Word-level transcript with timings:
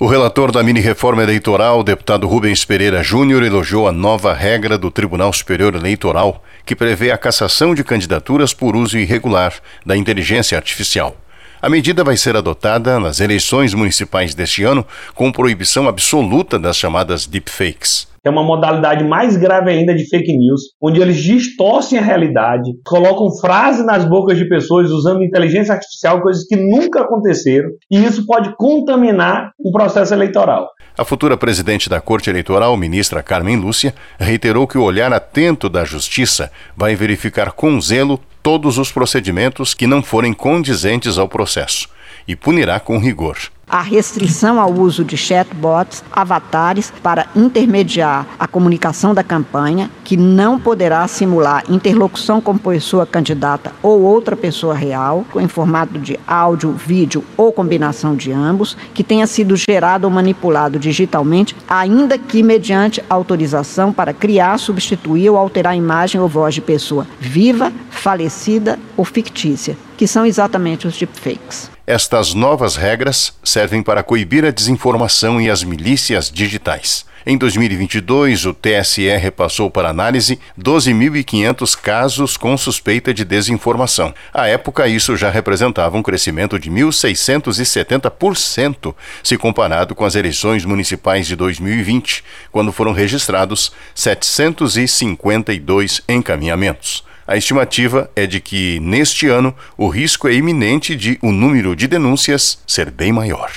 O 0.00 0.06
relator 0.06 0.52
da 0.52 0.62
mini-reforma 0.62 1.24
eleitoral, 1.24 1.82
deputado 1.82 2.28
Rubens 2.28 2.64
Pereira 2.64 3.02
Júnior, 3.02 3.42
elogiou 3.42 3.88
a 3.88 3.90
nova 3.90 4.32
regra 4.32 4.78
do 4.78 4.92
Tribunal 4.92 5.32
Superior 5.32 5.74
Eleitoral, 5.74 6.44
que 6.64 6.76
prevê 6.76 7.10
a 7.10 7.18
cassação 7.18 7.74
de 7.74 7.82
candidaturas 7.82 8.54
por 8.54 8.76
uso 8.76 8.96
irregular 8.96 9.54
da 9.84 9.96
inteligência 9.96 10.56
artificial. 10.56 11.16
A 11.60 11.68
medida 11.68 12.04
vai 12.04 12.16
ser 12.16 12.36
adotada 12.36 13.00
nas 13.00 13.18
eleições 13.18 13.74
municipais 13.74 14.36
deste 14.36 14.62
ano, 14.62 14.86
com 15.16 15.32
proibição 15.32 15.88
absoluta 15.88 16.60
das 16.60 16.76
chamadas 16.76 17.26
deepfakes 17.26 18.06
é 18.28 18.30
uma 18.30 18.44
modalidade 18.44 19.04
mais 19.04 19.36
grave 19.36 19.70
ainda 19.70 19.94
de 19.94 20.08
fake 20.08 20.36
news, 20.36 20.60
onde 20.80 21.00
eles 21.00 21.16
distorcem 21.16 21.98
a 21.98 22.02
realidade, 22.02 22.72
colocam 22.84 23.34
frases 23.40 23.84
nas 23.84 24.04
bocas 24.04 24.36
de 24.36 24.48
pessoas 24.48 24.90
usando 24.90 25.24
inteligência 25.24 25.74
artificial, 25.74 26.20
coisas 26.20 26.44
que 26.44 26.56
nunca 26.56 27.00
aconteceram, 27.00 27.70
e 27.90 28.04
isso 28.04 28.26
pode 28.26 28.54
contaminar 28.56 29.52
o 29.58 29.72
processo 29.72 30.12
eleitoral. 30.14 30.68
A 30.96 31.04
futura 31.04 31.36
presidente 31.36 31.88
da 31.88 32.00
Corte 32.00 32.28
Eleitoral, 32.28 32.76
ministra 32.76 33.22
Carmen 33.22 33.56
Lúcia, 33.56 33.94
reiterou 34.18 34.66
que 34.66 34.76
o 34.76 34.82
olhar 34.82 35.12
atento 35.12 35.68
da 35.68 35.84
Justiça 35.84 36.50
vai 36.76 36.94
verificar 36.94 37.52
com 37.52 37.80
zelo 37.80 38.20
todos 38.42 38.78
os 38.78 38.92
procedimentos 38.92 39.74
que 39.74 39.86
não 39.86 40.02
forem 40.02 40.34
condizentes 40.34 41.18
ao 41.18 41.28
processo 41.28 41.88
e 42.26 42.34
punirá 42.36 42.78
com 42.78 42.98
rigor 42.98 43.36
a 43.68 43.80
restrição 43.80 44.60
ao 44.60 44.72
uso 44.72 45.04
de 45.04 45.16
chatbots, 45.16 46.02
avatares 46.10 46.92
para 47.02 47.26
intermediar 47.36 48.26
a 48.38 48.46
comunicação 48.46 49.14
da 49.14 49.22
campanha, 49.22 49.90
que 50.04 50.16
não 50.16 50.58
poderá 50.58 51.06
simular 51.06 51.64
interlocução 51.68 52.40
com 52.40 52.56
pessoa 52.56 53.06
candidata 53.06 53.72
ou 53.82 54.02
outra 54.02 54.36
pessoa 54.36 54.74
real, 54.74 55.24
em 55.36 55.48
formato 55.48 55.98
de 55.98 56.18
áudio, 56.26 56.72
vídeo 56.72 57.24
ou 57.36 57.52
combinação 57.52 58.16
de 58.16 58.32
ambos, 58.32 58.76
que 58.94 59.04
tenha 59.04 59.26
sido 59.26 59.56
gerado 59.56 60.04
ou 60.04 60.10
manipulado 60.10 60.78
digitalmente, 60.78 61.56
ainda 61.68 62.18
que 62.18 62.42
mediante 62.42 63.02
autorização 63.08 63.92
para 63.92 64.12
criar, 64.12 64.58
substituir 64.58 65.30
ou 65.30 65.36
alterar 65.36 65.72
a 65.72 65.76
imagem 65.76 66.20
ou 66.20 66.28
voz 66.28 66.54
de 66.54 66.60
pessoa 66.60 67.06
viva, 67.20 67.72
falecida 67.90 68.78
ou 68.96 69.04
fictícia, 69.04 69.76
que 69.96 70.06
são 70.06 70.24
exatamente 70.24 70.86
os 70.86 70.96
deepfakes. 70.96 71.77
Estas 71.90 72.34
novas 72.34 72.76
regras 72.76 73.32
servem 73.42 73.82
para 73.82 74.02
coibir 74.02 74.44
a 74.44 74.50
desinformação 74.50 75.40
e 75.40 75.48
as 75.48 75.64
milícias 75.64 76.30
digitais. 76.30 77.06
Em 77.24 77.38
2022, 77.38 78.44
o 78.44 78.52
TSE 78.52 79.08
repassou 79.16 79.70
para 79.70 79.88
análise 79.88 80.38
12.500 80.60 81.80
casos 81.80 82.36
com 82.36 82.58
suspeita 82.58 83.14
de 83.14 83.24
desinformação. 83.24 84.12
À 84.34 84.46
época, 84.46 84.86
isso 84.86 85.16
já 85.16 85.30
representava 85.30 85.96
um 85.96 86.02
crescimento 86.02 86.58
de 86.58 86.70
1.670% 86.70 88.94
se 89.22 89.38
comparado 89.38 89.94
com 89.94 90.04
as 90.04 90.14
eleições 90.14 90.66
municipais 90.66 91.26
de 91.26 91.34
2020, 91.36 92.22
quando 92.52 92.70
foram 92.70 92.92
registrados 92.92 93.72
752 93.94 96.02
encaminhamentos. 96.06 97.07
A 97.28 97.36
estimativa 97.36 98.10
é 98.16 98.26
de 98.26 98.40
que, 98.40 98.80
neste 98.80 99.28
ano, 99.28 99.54
o 99.76 99.86
risco 99.86 100.26
é 100.26 100.32
iminente 100.32 100.96
de 100.96 101.18
o 101.20 101.30
número 101.30 101.76
de 101.76 101.86
denúncias 101.86 102.58
ser 102.66 102.90
bem 102.90 103.12
maior. 103.12 103.52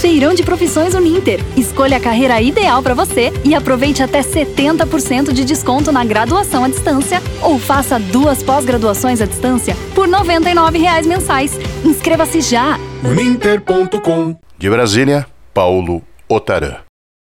Feirão 0.00 0.32
de 0.32 0.42
Profissões 0.42 0.94
Uninter. 0.94 1.38
Escolha 1.54 1.98
a 1.98 2.00
carreira 2.00 2.40
ideal 2.40 2.82
para 2.82 2.94
você 2.94 3.30
e 3.44 3.54
aproveite 3.54 4.02
até 4.02 4.22
70% 4.22 5.34
de 5.34 5.44
desconto 5.44 5.92
na 5.92 6.02
graduação 6.02 6.64
à 6.64 6.68
distância 6.68 7.22
ou 7.42 7.58
faça 7.58 7.98
duas 7.98 8.42
pós-graduações 8.42 9.20
à 9.20 9.26
distância 9.26 9.76
por 9.94 10.08
R$ 10.08 10.12
99,00 10.12 11.06
mensais. 11.06 11.52
Inscreva-se 11.84 12.40
já! 12.40 12.78
Uninter.com 13.04 14.34
De 14.58 14.70
Brasília, 14.70 15.26
Paulo 15.52 16.02
Otarã. 16.26 16.89